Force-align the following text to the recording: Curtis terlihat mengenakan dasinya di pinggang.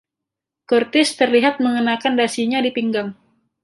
Curtis 0.69 1.09
terlihat 1.19 1.55
mengenakan 1.65 2.13
dasinya 2.21 2.57
di 2.65 2.71
pinggang. 2.77 3.09